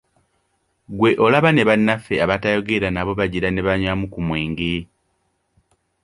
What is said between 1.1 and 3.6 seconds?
olaba ne bannaffe abatayogera nabo bagira